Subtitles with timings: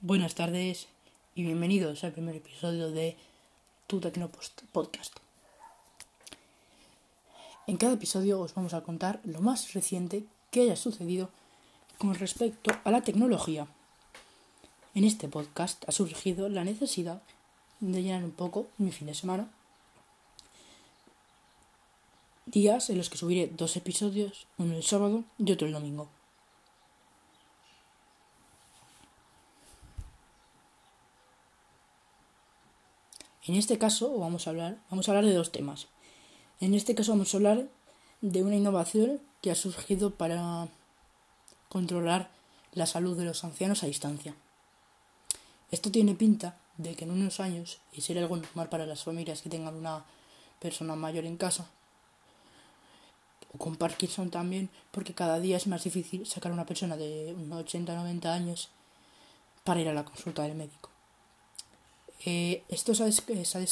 [0.00, 0.86] Buenas tardes
[1.34, 3.16] y bienvenidos al primer episodio de
[3.88, 5.16] Tu Tecnopost Podcast.
[7.66, 10.22] En cada episodio os vamos a contar lo más reciente
[10.52, 11.30] que haya sucedido
[11.98, 13.66] con respecto a la tecnología.
[14.94, 17.20] En este podcast ha surgido la necesidad
[17.80, 19.50] de llenar un poco mi fin de semana.
[22.46, 26.08] Días en los que subiré dos episodios, uno el sábado y otro el domingo.
[33.48, 35.86] En este caso vamos a hablar, de dos temas.
[36.60, 37.66] En este caso vamos a hablar
[38.20, 40.68] de una innovación que ha surgido para
[41.70, 42.30] controlar
[42.74, 44.34] la salud de los ancianos a distancia.
[45.70, 49.40] Esto tiene pinta de que en unos años, y será algo normal para las familias
[49.40, 50.04] que tengan una
[50.60, 51.70] persona mayor en casa,
[53.54, 57.34] o con Parkinson también, porque cada día es más difícil sacar a una persona de
[57.34, 58.68] unos 80 90 años
[59.64, 60.87] para ir a la consulta del médico.
[62.24, 63.62] Eh, esto se, se,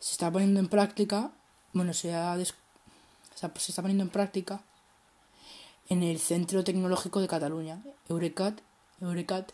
[0.00, 1.30] está poniendo en práctica,
[1.72, 4.60] bueno, se, se, está poniendo en práctica
[5.88, 8.60] en el Centro Tecnológico de Cataluña, Eurecat,
[9.00, 9.52] Eurecat,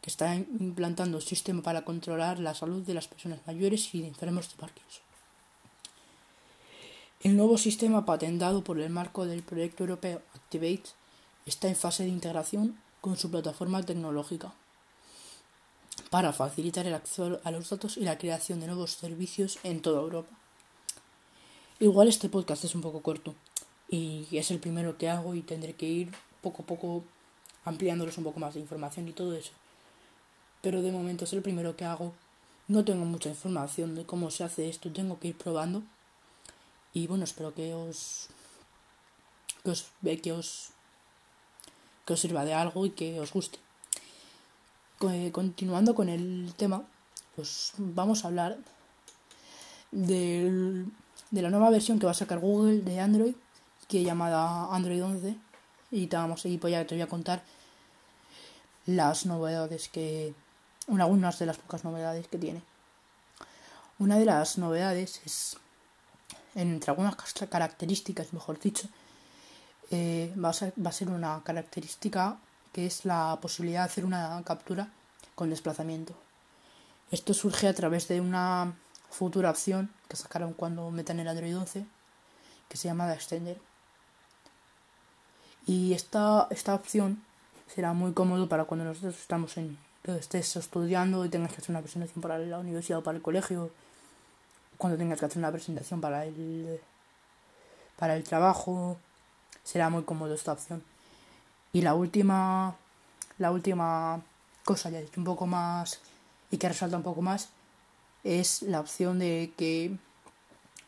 [0.00, 4.08] que está implantando un sistema para controlar la salud de las personas mayores y de
[4.08, 5.02] enfermos de Parkinson.
[7.22, 10.90] El nuevo sistema patentado por el marco del proyecto europeo Activate
[11.44, 14.52] está en fase de integración con su plataforma tecnológica
[16.16, 20.00] para facilitar el acceso a los datos y la creación de nuevos servicios en toda
[20.00, 20.34] Europa.
[21.78, 23.34] Igual este podcast es un poco corto
[23.90, 27.04] y es el primero que hago y tendré que ir poco a poco
[27.66, 29.52] ampliándoles un poco más de información y todo eso.
[30.62, 32.14] Pero de momento es el primero que hago.
[32.66, 35.82] No tengo mucha información de cómo se hace esto, tengo que ir probando.
[36.94, 38.28] Y bueno, espero que os
[39.62, 39.84] que os,
[40.22, 40.70] que os,
[42.06, 43.65] que os sirva de algo y que os guste
[44.98, 46.82] continuando con el tema,
[47.34, 48.58] pues vamos a hablar
[49.90, 50.84] de,
[51.30, 53.34] de la nueva versión que va a sacar Google de Android,
[53.88, 55.36] que llamada Android 11.
[55.90, 57.42] Y te, y pues ya te voy a contar
[58.86, 60.34] las novedades que.
[60.88, 62.62] Algunas de las pocas novedades que tiene.
[63.98, 65.56] Una de las novedades es,
[66.54, 67.16] entre algunas
[67.50, 68.88] características, mejor dicho,
[69.90, 72.38] eh, va, a ser, va a ser una característica
[72.76, 74.90] que es la posibilidad de hacer una captura
[75.34, 76.12] con desplazamiento.
[77.10, 78.76] Esto surge a través de una
[79.08, 81.86] futura opción que sacaron cuando metan el Android 11
[82.68, 83.58] que se llama Extender.
[85.66, 87.24] Y esta, esta opción
[87.66, 91.80] será muy cómodo para cuando nosotros estamos en estés estudiando y tengas que hacer una
[91.80, 93.70] presentación para la universidad o para el colegio,
[94.76, 96.78] cuando tengas que hacer una presentación para el
[97.96, 98.98] para el trabajo,
[99.64, 100.84] será muy cómodo esta opción.
[101.76, 102.74] Y la última,
[103.36, 104.22] la última
[104.64, 106.00] cosa ya un poco más
[106.50, 107.50] y que resalta un poco más
[108.24, 109.94] es la opción de que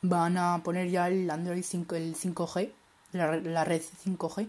[0.01, 2.73] van a poner ya el Android 5, el 5G,
[3.13, 4.49] la, red 5G.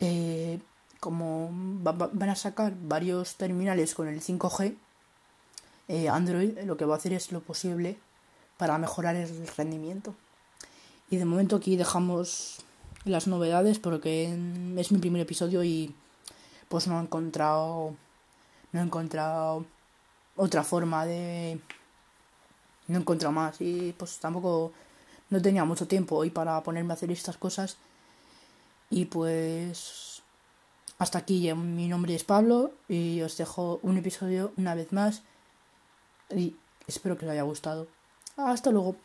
[0.00, 0.60] Eh,
[1.00, 4.76] como van a sacar varios terminales con el 5G,
[5.88, 7.96] eh, Android lo que va a hacer es lo posible
[8.58, 10.14] para mejorar el rendimiento.
[11.08, 12.62] Y de momento aquí dejamos
[13.04, 14.36] las novedades porque
[14.76, 15.94] es mi primer episodio y
[16.68, 17.94] pues no he encontrado
[18.72, 19.66] no he encontrado
[20.36, 21.60] otra forma de
[22.88, 24.72] no he encontrado más y pues tampoco
[25.30, 27.76] no tenía mucho tiempo hoy para ponerme a hacer estas cosas.
[28.90, 30.22] Y pues
[30.98, 35.22] hasta aquí mi nombre es Pablo y os dejo un episodio una vez más
[36.30, 37.88] y espero que os haya gustado.
[38.36, 38.96] Hasta luego